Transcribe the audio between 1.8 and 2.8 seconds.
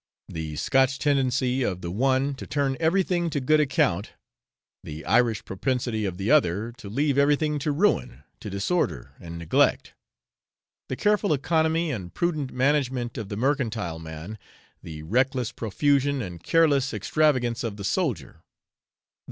the one to turn